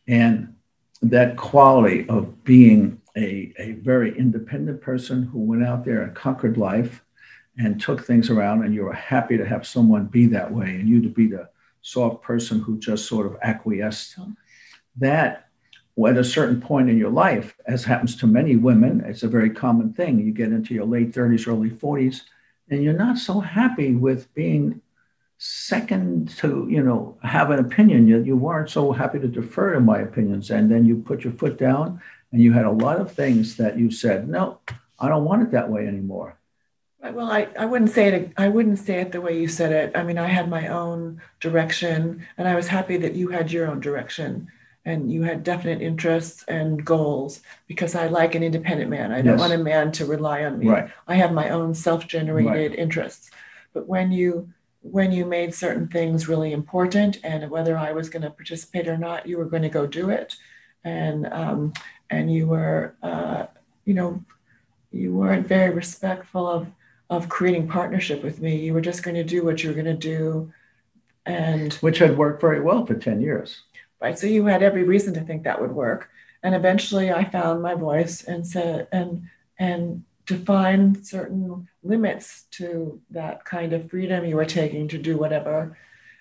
And 0.07 0.55
that 1.01 1.37
quality 1.37 2.07
of 2.09 2.43
being 2.43 3.01
a, 3.15 3.53
a 3.57 3.73
very 3.73 4.17
independent 4.17 4.81
person 4.81 5.23
who 5.23 5.39
went 5.39 5.63
out 5.63 5.85
there 5.85 6.01
and 6.03 6.15
conquered 6.15 6.57
life 6.57 7.03
and 7.57 7.81
took 7.81 8.05
things 8.05 8.29
around, 8.29 8.63
and 8.63 8.73
you 8.73 8.83
were 8.83 8.93
happy 8.93 9.37
to 9.37 9.45
have 9.45 9.67
someone 9.67 10.05
be 10.05 10.25
that 10.27 10.51
way 10.51 10.75
and 10.75 10.87
you 10.87 11.01
to 11.01 11.09
be 11.09 11.27
the 11.27 11.49
soft 11.81 12.21
person 12.21 12.59
who 12.59 12.77
just 12.77 13.07
sort 13.07 13.25
of 13.25 13.37
acquiesced. 13.41 14.17
That, 14.97 15.47
at 16.07 16.17
a 16.17 16.23
certain 16.23 16.61
point 16.61 16.89
in 16.89 16.97
your 16.97 17.09
life, 17.09 17.57
as 17.65 17.83
happens 17.83 18.15
to 18.17 18.27
many 18.27 18.55
women, 18.55 19.01
it's 19.05 19.23
a 19.23 19.27
very 19.27 19.49
common 19.49 19.93
thing. 19.93 20.19
You 20.19 20.31
get 20.31 20.53
into 20.53 20.73
your 20.73 20.85
late 20.85 21.11
30s, 21.11 21.47
early 21.47 21.69
40s, 21.69 22.21
and 22.69 22.83
you're 22.83 22.93
not 22.93 23.17
so 23.17 23.39
happy 23.39 23.93
with 23.93 24.33
being 24.33 24.81
second 25.39 26.29
to 26.36 26.67
you 26.69 26.84
know 26.84 27.17
have 27.24 27.50
an 27.50 27.60
opinion. 27.60 28.08
You, 28.08 28.22
you 28.22 28.36
weren't 28.36 28.69
so 28.69 28.91
happy 28.91 29.19
to 29.19 29.27
defer 29.27 29.74
to 29.74 29.79
my 29.79 30.00
opinions 30.00 30.51
and 30.51 30.69
then 30.69 30.86
you 30.86 30.98
put 30.98 31.24
your 31.24 31.31
foot 31.34 31.58
down 31.58 32.01
and 32.34 32.41
you 32.41 32.51
had 32.51 32.65
a 32.65 32.72
lot 32.72 33.00
of 33.00 33.13
things 33.13 33.55
that 33.55 33.79
you 33.79 33.89
said 33.89 34.27
no 34.27 34.60
i 35.00 35.08
don't 35.08 35.24
want 35.24 35.41
it 35.41 35.51
that 35.51 35.69
way 35.69 35.88
anymore. 35.88 36.36
Well 37.01 37.31
I, 37.31 37.48
I 37.58 37.65
wouldn't 37.65 37.91
say 37.91 38.10
it 38.10 38.34
i 38.38 38.50
wouldn't 38.50 38.79
say 38.79 39.00
it 39.00 39.13
the 39.13 39.22
way 39.22 39.39
you 39.39 39.48
said 39.48 39.72
it. 39.72 39.98
I 39.98 40.03
mean 40.03 40.17
i 40.17 40.27
had 40.27 40.50
my 40.50 40.67
own 40.67 41.22
direction 41.39 42.27
and 42.38 42.46
i 42.46 42.55
was 42.55 42.67
happy 42.67 42.98
that 42.98 43.15
you 43.15 43.29
had 43.29 43.50
your 43.50 43.67
own 43.67 43.79
direction 43.79 44.50
and 44.84 45.10
you 45.10 45.24
had 45.24 45.46
definite 45.46 45.81
interests 45.81 46.43
and 46.50 46.84
goals 46.84 47.41
because 47.65 47.96
i 47.96 48.08
like 48.08 48.36
an 48.36 48.43
independent 48.43 48.89
man. 48.89 49.13
I 49.13 49.22
don't 49.22 49.38
yes. 49.38 49.39
want 49.39 49.53
a 49.53 49.58
man 49.58 49.93
to 49.93 50.05
rely 50.05 50.43
on 50.43 50.60
me. 50.60 50.67
Right. 50.67 50.91
i 51.08 51.15
have 51.15 51.31
my 51.31 51.50
own 51.51 51.74
self-generated 51.74 52.72
right. 52.72 52.77
interests. 52.77 53.31
But 53.74 53.88
when 53.88 54.12
you 54.12 54.50
when 54.81 55.12
you 55.12 55.25
made 55.25 55.53
certain 55.53 55.88
things 55.88 56.27
really 56.27 56.53
important 56.53 57.19
and 57.24 57.50
whether 57.50 57.77
I 57.77 57.91
was 57.91 58.09
going 58.09 58.21
to 58.21 58.29
participate 58.29 58.88
or 58.88 58.98
not, 58.98 59.27
you 59.27 59.38
were 59.38 59.45
going 59.45 59.63
to 59.63 59.69
go 59.69 59.86
do 59.86 60.09
it. 60.09 60.36
And, 60.83 61.27
um, 61.31 61.74
and 62.09 62.31
you 62.31 62.48
were, 62.48 62.95
uh, 63.03 63.48
you 63.86 63.93
know, 63.93 64.24
you 64.91 65.13
weren't 65.13 65.48
very 65.48 65.74
respectful 65.74 66.48
of, 66.48 66.67
of 67.09 67.27
creating 67.27 67.67
partnership 67.67 68.24
with 68.24 68.41
me. 68.41 68.55
You 68.55 68.74
were 68.74 68.81
just 68.81 69.03
going 69.03 69.15
to 69.15 69.24
do 69.24 69.43
what 69.43 69.62
you 69.62 69.69
were 69.69 69.75
going 69.75 69.86
to 69.86 69.93
do. 69.93 70.51
And 71.25 71.74
which 71.75 72.00
had 72.00 72.17
worked 72.17 72.41
very 72.41 72.62
well 72.62 72.86
for 72.86 72.95
10 72.95 73.21
years. 73.21 73.62
Right. 74.01 74.17
So 74.17 74.27
you 74.27 74.45
had 74.45 74.63
every 74.63 74.83
reason 74.83 75.13
to 75.15 75.21
think 75.21 75.43
that 75.43 75.59
would 75.59 75.74
work. 75.74 76.09
And 76.41 76.55
eventually 76.55 77.12
I 77.12 77.25
found 77.25 77.62
my 77.62 77.75
voice 77.75 78.24
and 78.24 78.48
said, 78.48 78.88
and, 78.93 79.24
and 79.59 80.05
define 80.38 81.03
certain 81.03 81.67
limits 81.83 82.43
to 82.51 83.01
that 83.09 83.43
kind 83.45 83.74
of 83.74 83.89
freedom 83.89 84.25
you 84.25 84.36
were 84.36 84.45
taking 84.45 84.88
to 84.88 84.98
do 84.98 85.17
whatever. 85.17 85.77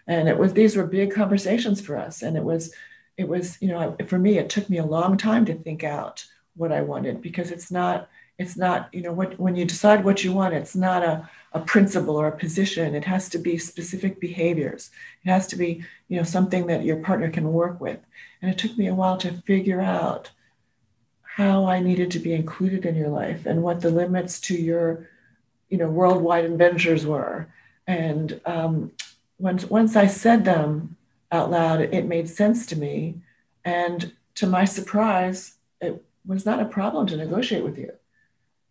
And 0.06 0.28
it 0.28 0.38
was 0.38 0.52
these 0.52 0.76
were 0.76 0.86
big 0.86 1.12
conversations 1.12 1.80
for 1.80 1.96
us. 1.96 2.22
And 2.22 2.36
it 2.36 2.44
was 2.44 2.74
it 3.16 3.28
was 3.28 3.60
you 3.60 3.68
know 3.68 3.96
for 4.06 4.18
me 4.18 4.38
it 4.38 4.48
took 4.48 4.70
me 4.70 4.78
a 4.78 4.86
long 4.86 5.16
time 5.16 5.44
to 5.44 5.54
think 5.54 5.82
out 5.82 6.24
what 6.54 6.70
i 6.70 6.80
wanted 6.80 7.20
because 7.20 7.50
it's 7.50 7.68
not 7.68 8.08
it's 8.38 8.56
not 8.56 8.88
you 8.92 9.02
know 9.02 9.12
what 9.12 9.36
when 9.40 9.56
you 9.56 9.64
decide 9.64 10.04
what 10.04 10.22
you 10.22 10.32
want 10.32 10.54
it's 10.54 10.76
not 10.76 11.02
a, 11.02 11.28
a 11.52 11.60
principle 11.60 12.16
or 12.16 12.28
a 12.28 12.36
position. 12.36 12.94
It 12.94 13.04
has 13.04 13.28
to 13.30 13.38
be 13.38 13.58
specific 13.58 14.20
behaviors. 14.20 14.90
It 15.24 15.30
has 15.30 15.46
to 15.48 15.56
be 15.56 15.84
you 16.08 16.16
know 16.16 16.22
something 16.22 16.66
that 16.66 16.84
your 16.84 16.96
partner 16.96 17.30
can 17.30 17.52
work 17.52 17.80
with. 17.80 17.98
And 18.42 18.50
it 18.50 18.58
took 18.58 18.76
me 18.76 18.86
a 18.86 18.94
while 18.94 19.16
to 19.18 19.42
figure 19.42 19.80
out 19.80 20.30
how 21.38 21.66
I 21.66 21.78
needed 21.78 22.10
to 22.10 22.18
be 22.18 22.34
included 22.34 22.84
in 22.84 22.96
your 22.96 23.10
life 23.10 23.46
and 23.46 23.62
what 23.62 23.80
the 23.80 23.90
limits 23.90 24.40
to 24.40 24.54
your, 24.54 25.08
you 25.68 25.78
know, 25.78 25.88
worldwide 25.88 26.44
adventures 26.44 27.06
were. 27.06 27.46
And 27.86 28.40
um, 28.44 28.90
once 29.38 29.64
once 29.70 29.94
I 29.94 30.08
said 30.08 30.44
them 30.44 30.96
out 31.30 31.48
loud, 31.48 31.80
it 31.80 32.06
made 32.06 32.28
sense 32.28 32.66
to 32.66 32.76
me. 32.76 33.20
And 33.64 34.10
to 34.34 34.48
my 34.48 34.64
surprise, 34.64 35.54
it 35.80 36.04
was 36.26 36.44
not 36.44 36.60
a 36.60 36.64
problem 36.64 37.06
to 37.06 37.16
negotiate 37.16 37.62
with 37.62 37.78
you. 37.78 37.92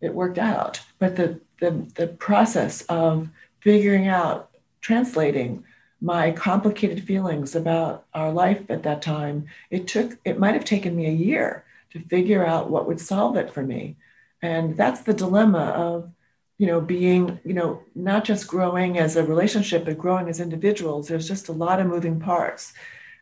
It 0.02 0.12
worked 0.12 0.38
out. 0.38 0.82
But 0.98 1.16
the 1.16 1.40
the, 1.60 1.70
the 1.94 2.08
process 2.08 2.82
of 2.82 3.30
figuring 3.60 4.08
out, 4.08 4.50
translating 4.82 5.64
my 6.02 6.32
complicated 6.32 7.02
feelings 7.02 7.56
about 7.56 8.04
our 8.12 8.30
life 8.30 8.60
at 8.68 8.82
that 8.82 9.00
time, 9.00 9.46
it 9.70 9.88
took 9.88 10.18
it 10.26 10.38
might 10.38 10.54
have 10.54 10.66
taken 10.66 10.94
me 10.94 11.06
a 11.06 11.22
year 11.28 11.64
to 11.92 12.00
figure 12.00 12.44
out 12.44 12.70
what 12.70 12.86
would 12.86 13.00
solve 13.00 13.36
it 13.36 13.52
for 13.52 13.62
me. 13.62 13.96
And 14.42 14.76
that's 14.76 15.00
the 15.00 15.14
dilemma 15.14 15.72
of, 15.76 16.10
you 16.58 16.66
know, 16.66 16.80
being, 16.80 17.38
you 17.44 17.54
know, 17.54 17.82
not 17.94 18.24
just 18.24 18.46
growing 18.46 18.98
as 18.98 19.16
a 19.16 19.24
relationship, 19.24 19.84
but 19.84 19.98
growing 19.98 20.28
as 20.28 20.40
individuals. 20.40 21.08
There's 21.08 21.28
just 21.28 21.48
a 21.48 21.52
lot 21.52 21.80
of 21.80 21.86
moving 21.86 22.20
parts. 22.20 22.72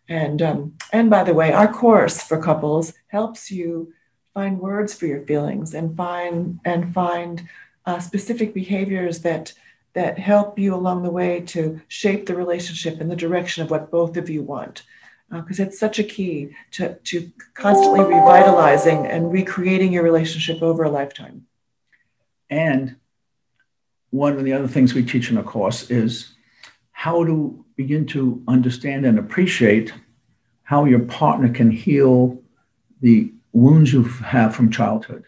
And 0.08 0.40
um, 0.40 0.74
and 0.92 1.10
by 1.10 1.24
the 1.24 1.34
way, 1.34 1.52
our 1.52 1.72
course 1.72 2.22
for 2.22 2.40
couples 2.40 2.92
helps 3.08 3.50
you 3.50 3.92
find 4.34 4.60
words 4.60 4.94
for 4.94 5.06
your 5.06 5.22
feelings 5.22 5.74
and 5.74 5.96
find 5.96 6.60
and 6.64 6.94
find 6.94 7.48
uh, 7.86 7.98
specific 7.98 8.54
behaviors 8.54 9.20
that 9.20 9.52
that 9.94 10.18
help 10.18 10.58
you 10.58 10.74
along 10.74 11.02
the 11.02 11.10
way 11.10 11.40
to 11.40 11.80
shape 11.88 12.26
the 12.26 12.36
relationship 12.36 13.00
in 13.00 13.08
the 13.08 13.16
direction 13.16 13.62
of 13.62 13.70
what 13.70 13.90
both 13.90 14.16
of 14.16 14.28
you 14.28 14.42
want 14.42 14.82
because 15.30 15.60
uh, 15.60 15.64
it's 15.64 15.78
such 15.78 15.98
a 15.98 16.04
key 16.04 16.50
to, 16.72 16.94
to 17.04 17.30
constantly 17.54 18.00
revitalizing 18.00 19.06
and 19.06 19.32
recreating 19.32 19.92
your 19.92 20.02
relationship 20.02 20.62
over 20.62 20.84
a 20.84 20.90
lifetime. 20.90 21.46
And 22.48 22.96
one 24.10 24.34
of 24.36 24.44
the 24.44 24.52
other 24.52 24.68
things 24.68 24.94
we 24.94 25.04
teach 25.04 25.30
in 25.30 25.36
the 25.36 25.42
course 25.42 25.90
is 25.90 26.34
how 26.92 27.24
to 27.24 27.64
begin 27.76 28.06
to 28.06 28.42
understand 28.46 29.04
and 29.04 29.18
appreciate 29.18 29.92
how 30.62 30.84
your 30.84 31.00
partner 31.00 31.48
can 31.48 31.70
heal 31.70 32.40
the 33.00 33.32
wounds 33.52 33.92
you 33.92 34.04
have 34.04 34.54
from 34.54 34.70
childhood. 34.70 35.24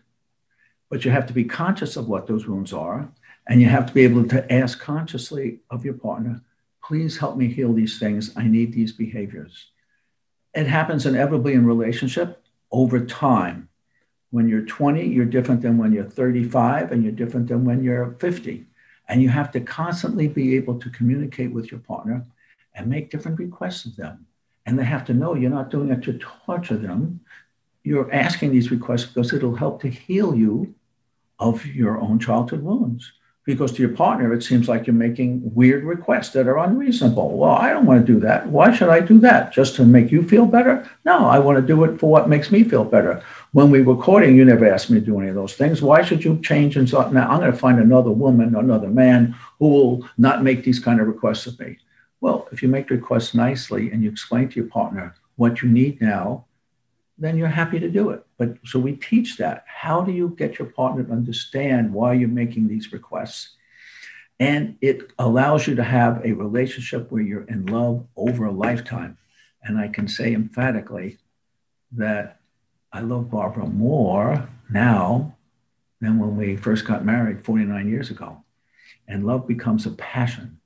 But 0.91 1.05
you 1.05 1.11
have 1.11 1.27
to 1.27 1.33
be 1.33 1.45
conscious 1.45 1.97
of 1.97 2.09
what 2.09 2.27
those 2.27 2.47
wounds 2.47 2.73
are, 2.73 3.13
and 3.47 3.61
you 3.61 3.69
have 3.69 3.87
to 3.87 3.93
be 3.93 4.03
able 4.03 4.27
to 4.29 4.53
ask 4.53 4.81
consciously 4.81 5.61
of 5.71 5.85
your 5.85 5.95
partner, 5.95 6.41
please 6.83 7.19
help 7.19 7.37
me 7.37 7.49
heal 7.49 7.75
these 7.75 7.99
things. 7.99 8.33
I 8.37 8.45
need 8.45 8.73
these 8.73 8.93
behaviors 8.93 9.67
it 10.55 10.67
happens 10.67 11.07
inevitably 11.07 11.55
in 11.55 11.67
relationship 11.67 12.43
over 12.71 13.05
time. 13.05 13.69
When 14.31 14.49
you're 14.49 14.65
20, 14.65 15.07
you're 15.07 15.25
different 15.25 15.63
than 15.63 15.79
when 15.79 15.93
you're 15.93 16.05
35, 16.05 16.93
and 16.93 17.03
you're 17.03 17.13
different 17.13 17.49
than 17.49 17.65
when 17.65 17.83
you're 17.83 18.17
50. 18.21 18.67
And 19.09 19.23
you 19.23 19.31
have 19.31 19.51
to 19.53 19.61
constantly 19.61 20.29
be 20.29 20.57
able 20.57 20.79
to 20.81 20.91
communicate 20.91 21.53
with 21.53 21.71
your 21.71 21.81
partner 21.81 22.27
and 22.75 22.89
make 22.89 23.11
different 23.11 23.39
requests 23.39 23.87
of 23.87 23.97
them. 23.97 24.27
And 24.67 24.79
they 24.79 24.85
have 24.85 25.07
to 25.07 25.15
know 25.15 25.35
you're 25.35 25.51
not 25.51 25.71
doing 25.71 25.91
it 25.91 26.03
to 26.03 26.19
torture 26.19 26.77
them. 26.77 27.21
You're 27.85 28.13
asking 28.13 28.53
these 28.53 28.71
requests 28.71 29.07
because 29.07 29.33
it'll 29.33 29.57
help 29.57 29.81
to 29.83 29.89
heal 29.89 30.35
you 30.35 30.75
of 31.39 31.65
your 31.65 31.99
own 31.99 32.19
childhood 32.19 32.63
wounds 32.63 33.13
because 33.49 33.73
to 33.73 33.81
your 33.81 33.97
partner, 33.97 34.35
it 34.35 34.43
seems 34.43 34.69
like 34.69 34.87
you're 34.87 34.93
making 34.93 35.41
weird 35.55 35.83
requests 35.83 36.35
that 36.35 36.47
are 36.47 36.59
unreasonable. 36.59 37.39
Well, 37.39 37.53
I 37.53 37.71
don't 37.71 37.87
want 37.87 38.07
to 38.07 38.13
do 38.13 38.21
that. 38.21 38.47
Why 38.47 38.71
should 38.75 38.91
I 38.91 39.01
do 39.01 39.19
that? 39.21 39.55
Just 39.55 39.75
to 39.77 39.87
make 39.87 40.13
you 40.13 40.23
feel 40.23 40.45
better? 40.45 40.87
No, 41.07 41.27
I 41.27 41.39
want 41.39 41.57
to 41.57 41.67
do 41.67 41.83
it 41.85 41.99
for 41.99 42.11
what 42.11 42.29
makes 42.29 42.53
me 42.53 42.63
feel 42.63 42.85
better. 42.85 43.25
When 43.53 43.71
we 43.71 43.81
were 43.81 43.97
courting, 43.97 44.37
you 44.37 44.45
never 44.45 44.71
asked 44.71 44.91
me 44.91 45.01
to 45.01 45.07
do 45.07 45.19
any 45.19 45.31
of 45.31 45.35
those 45.35 45.55
things. 45.55 45.81
Why 45.81 46.03
should 46.03 46.23
you 46.23 46.39
change 46.43 46.77
and 46.77 46.87
so 46.87 47.11
now 47.11 47.27
I'm 47.27 47.41
going 47.41 47.51
to 47.51 47.57
find 47.57 47.81
another 47.81 48.11
woman, 48.11 48.55
another 48.55 48.91
man 48.91 49.35
who 49.59 49.69
will 49.69 50.09
not 50.19 50.43
make 50.43 50.63
these 50.63 50.79
kind 50.79 51.01
of 51.01 51.07
requests 51.07 51.47
of 51.47 51.59
me? 51.59 51.79
Well, 52.21 52.49
if 52.53 52.63
you 52.63 52.69
make 52.69 52.91
requests 52.91 53.33
nicely 53.33 53.91
and 53.91 54.03
you 54.03 54.11
explain 54.11 54.51
to 54.51 54.57
your 54.57 54.69
partner 54.69 55.15
what 55.37 55.63
you 55.63 55.71
need 55.71 56.03
now, 56.03 56.45
then 57.19 57.37
you're 57.37 57.49
happy 57.49 57.81
to 57.81 57.89
do 57.89 58.11
it. 58.11 58.25
But 58.37 58.57
so 58.65 58.79
we 58.79 58.93
teach 58.93 59.37
that. 59.39 59.65
How 59.67 60.03
do 60.03 60.13
you 60.13 60.35
get 60.39 60.59
your 60.59 60.69
partner 60.69 61.03
to 61.03 61.13
understand 61.13 61.93
why 61.93 62.15
you're 62.15 62.29
making 62.29 62.69
these 62.69 62.93
requests? 62.93 63.57
And 64.41 64.77
it 64.81 65.11
allows 65.19 65.67
you 65.67 65.75
to 65.75 65.83
have 65.83 66.25
a 66.25 66.33
relationship 66.33 67.11
where 67.11 67.23
you're 67.23 67.43
in 67.45 67.67
love 67.67 68.07
over 68.17 68.45
a 68.47 68.53
lifetime. 68.53 69.19
And 69.65 69.79
I 69.79 69.89
can 69.89 70.07
say 70.07 70.33
emphatically 70.33 71.19
that 71.93 72.41
I 72.93 73.01
love 73.01 73.31
Barbara 73.31 73.67
more 73.67 74.49
now 74.71 75.37
than 76.01 76.21
when 76.21 76.37
we 76.37 76.57
first 76.57 76.87
got 76.87 77.05
married 77.05 77.45
49 77.45 77.89
years 77.89 78.11
ago. 78.11 78.45
And 79.09 79.27
love 79.27 79.49
becomes 79.49 79.87
a 79.87 79.91
passion. 79.91 80.61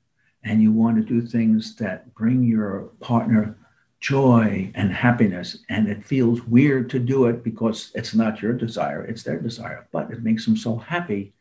And 0.45 0.61
you 0.61 0.73
want 0.73 0.97
to 0.97 1.03
do 1.03 1.27
things 1.27 1.77
that 1.77 2.13
bring 2.15 2.43
your 2.43 2.91
partner 3.01 3.57
joy 4.03 4.71
and 4.75 4.93
happiness. 4.93 5.59
And 5.71 5.89
it 5.89 6.05
feels 6.05 6.43
weird 6.43 6.91
to 6.91 6.99
do 6.99 7.27
it 7.27 7.43
because 7.45 7.93
it's 7.95 8.15
not 8.15 8.43
your 8.43 8.53
desire, 8.53 9.05
it's 9.05 9.23
their 9.23 9.39
desire, 9.39 9.87
but 9.93 10.11
it 10.11 10.25
makes 10.25 10.45
them 10.45 10.57
so 10.57 10.77
happy. 10.77 11.33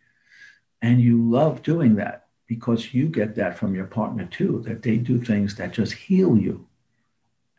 And 0.82 1.02
you 1.02 1.22
love 1.30 1.64
doing 1.64 1.96
that 1.96 2.28
because 2.48 2.94
you 2.94 3.08
get 3.08 3.36
that 3.36 3.58
from 3.58 3.76
your 3.76 3.88
partner 3.88 4.26
too, 4.26 4.64
that 4.68 4.84
they 4.84 4.98
do 4.98 5.20
things 5.20 5.56
that 5.56 5.74
just 5.74 5.94
heal 5.94 6.38
you. 6.38 6.68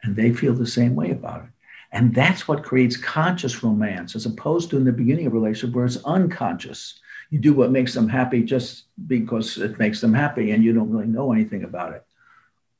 And 0.04 0.14
they 0.16 0.32
feel 0.32 0.54
the 0.54 0.66
same 0.66 0.94
way 0.94 1.10
about 1.10 1.42
it. 1.42 1.50
And 1.90 2.14
that's 2.14 2.48
what 2.48 2.64
creates 2.64 2.96
conscious 2.96 3.62
romance, 3.62 4.16
as 4.16 4.24
opposed 4.24 4.70
to 4.70 4.76
in 4.76 4.84
the 4.84 4.92
beginning 4.92 5.26
of 5.26 5.32
a 5.32 5.36
relationship 5.36 5.74
where 5.74 5.84
it's 5.84 6.02
unconscious. 6.04 7.00
You 7.30 7.38
do 7.38 7.52
what 7.52 7.70
makes 7.70 7.92
them 7.92 8.08
happy 8.08 8.42
just 8.42 8.84
because 9.06 9.58
it 9.58 9.78
makes 9.78 10.00
them 10.00 10.14
happy 10.14 10.52
and 10.52 10.64
you 10.64 10.72
don't 10.72 10.90
really 10.90 11.06
know 11.06 11.32
anything 11.32 11.64
about 11.64 11.92
it. 11.92 12.04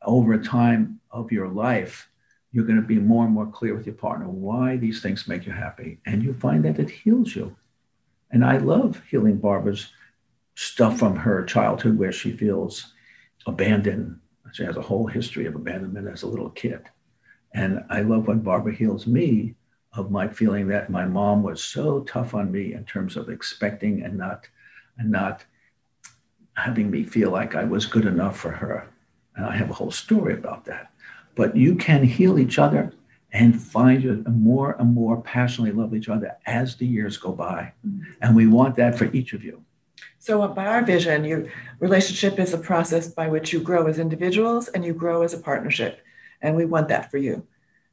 Over 0.04 0.38
time 0.38 1.00
of 1.10 1.30
your 1.30 1.48
life, 1.48 2.08
you're 2.52 2.66
going 2.66 2.80
to 2.80 2.86
be 2.86 2.98
more 2.98 3.24
and 3.24 3.32
more 3.32 3.46
clear 3.46 3.74
with 3.74 3.86
your 3.86 3.94
partner 3.94 4.28
why 4.28 4.76
these 4.76 5.00
things 5.00 5.26
make 5.26 5.46
you 5.46 5.52
happy. 5.52 5.98
And 6.06 6.22
you 6.22 6.34
find 6.34 6.64
that 6.64 6.78
it 6.78 6.90
heals 6.90 7.34
you. 7.34 7.56
And 8.30 8.44
I 8.44 8.58
love 8.58 9.02
healing 9.10 9.38
Barbara's 9.38 9.88
stuff 10.54 10.98
from 10.98 11.16
her 11.16 11.44
childhood 11.44 11.98
where 11.98 12.12
she 12.12 12.32
feels 12.36 12.92
abandoned. 13.46 14.18
She 14.52 14.64
has 14.64 14.76
a 14.76 14.82
whole 14.82 15.06
history 15.06 15.46
of 15.46 15.54
abandonment 15.54 16.08
as 16.08 16.22
a 16.22 16.28
little 16.28 16.50
kid. 16.50 16.82
And 17.54 17.84
I 17.88 18.02
love 18.02 18.28
when 18.28 18.40
Barbara 18.40 18.74
heals 18.74 19.06
me 19.06 19.54
of 19.94 20.10
my 20.10 20.28
feeling 20.28 20.68
that 20.68 20.90
my 20.90 21.04
mom 21.04 21.42
was 21.42 21.62
so 21.62 22.00
tough 22.00 22.34
on 22.34 22.50
me 22.50 22.74
in 22.74 22.84
terms 22.84 23.16
of 23.16 23.28
expecting 23.28 24.02
and 24.02 24.16
not 24.16 24.48
and 24.98 25.10
not 25.10 25.44
having 26.54 26.90
me 26.90 27.02
feel 27.02 27.30
like 27.30 27.54
I 27.54 27.64
was 27.64 27.86
good 27.86 28.04
enough 28.04 28.38
for 28.38 28.50
her. 28.50 28.88
And 29.36 29.46
I 29.46 29.56
have 29.56 29.70
a 29.70 29.74
whole 29.74 29.90
story 29.90 30.34
about 30.34 30.66
that. 30.66 30.92
But 31.34 31.56
you 31.56 31.74
can 31.74 32.04
heal 32.04 32.38
each 32.38 32.58
other 32.58 32.92
and 33.32 33.60
find 33.60 34.02
you 34.02 34.22
more 34.28 34.76
and 34.78 34.92
more 34.92 35.20
passionately 35.22 35.72
love 35.72 35.94
each 35.94 36.08
other 36.08 36.36
as 36.46 36.76
the 36.76 36.86
years 36.86 37.16
go 37.16 37.32
by. 37.32 37.72
Mm-hmm. 37.86 38.02
And 38.20 38.36
we 38.36 38.46
want 38.46 38.76
that 38.76 38.98
for 38.98 39.06
each 39.12 39.32
of 39.32 39.42
you. 39.42 39.64
So, 40.18 40.46
by 40.48 40.66
our 40.66 40.84
vision, 40.84 41.24
your 41.24 41.46
relationship 41.80 42.38
is 42.38 42.52
a 42.52 42.58
process 42.58 43.08
by 43.08 43.28
which 43.28 43.52
you 43.52 43.60
grow 43.60 43.86
as 43.86 43.98
individuals 43.98 44.68
and 44.68 44.84
you 44.84 44.92
grow 44.92 45.22
as 45.22 45.34
a 45.34 45.38
partnership. 45.38 46.00
And 46.42 46.54
we 46.54 46.64
want 46.64 46.88
that 46.88 47.10
for 47.10 47.18
you. 47.18 47.44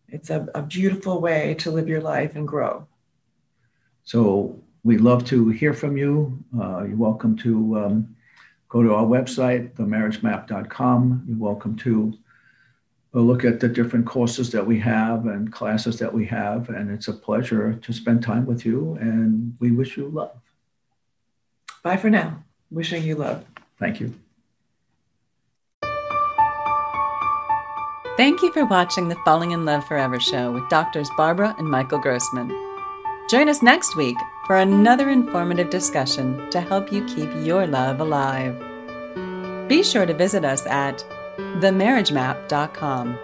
It's 0.09 0.29
a, 0.29 0.47
a 0.53 0.61
beautiful 0.61 1.21
way 1.21 1.55
to 1.59 1.71
live 1.71 1.87
your 1.87 2.01
life 2.01 2.35
and 2.35 2.47
grow. 2.47 2.87
So, 4.03 4.59
we'd 4.83 5.01
love 5.01 5.25
to 5.25 5.49
hear 5.49 5.73
from 5.73 5.97
you. 5.97 6.43
Uh, 6.59 6.83
you're 6.83 6.97
welcome 6.97 7.35
to 7.37 7.79
um, 7.79 8.15
go 8.67 8.83
to 8.83 8.93
our 8.93 9.05
website, 9.05 9.73
themarriagemap.com. 9.73 11.25
You're 11.27 11.37
welcome 11.37 11.75
to 11.77 12.17
look 13.13 13.43
at 13.43 13.59
the 13.59 13.67
different 13.67 14.05
courses 14.05 14.51
that 14.51 14.65
we 14.65 14.79
have 14.79 15.25
and 15.25 15.51
classes 15.51 15.97
that 15.99 16.13
we 16.13 16.25
have. 16.27 16.69
And 16.69 16.91
it's 16.91 17.07
a 17.07 17.13
pleasure 17.13 17.73
to 17.73 17.93
spend 17.93 18.23
time 18.23 18.45
with 18.45 18.65
you. 18.65 18.97
And 19.01 19.55
we 19.59 19.71
wish 19.71 19.97
you 19.97 20.07
love. 20.07 20.37
Bye 21.83 21.97
for 21.97 22.09
now. 22.09 22.43
Wishing 22.69 23.03
you 23.03 23.15
love. 23.15 23.43
Thank 23.79 23.99
you. 23.99 24.13
Thank 28.17 28.41
you 28.41 28.51
for 28.51 28.65
watching 28.65 29.07
the 29.07 29.15
Falling 29.23 29.51
in 29.51 29.63
Love 29.63 29.87
Forever 29.87 30.19
show 30.19 30.51
with 30.51 30.67
doctors 30.67 31.09
Barbara 31.15 31.55
and 31.57 31.69
Michael 31.69 31.99
Grossman. 31.99 32.49
Join 33.29 33.47
us 33.47 33.63
next 33.63 33.95
week 33.95 34.17
for 34.45 34.57
another 34.57 35.09
informative 35.09 35.69
discussion 35.69 36.49
to 36.49 36.59
help 36.59 36.91
you 36.91 37.05
keep 37.05 37.29
your 37.45 37.65
love 37.65 38.01
alive. 38.01 38.59
Be 39.69 39.83
sure 39.83 40.05
to 40.05 40.13
visit 40.13 40.43
us 40.43 40.65
at 40.65 41.05
themarriagemap.com 41.61 43.17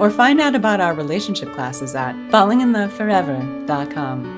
or 0.00 0.10
find 0.10 0.40
out 0.40 0.54
about 0.54 0.80
our 0.80 0.94
relationship 0.94 1.52
classes 1.54 1.94
at 1.94 2.14
fallinginloveforever.com. 2.30 4.37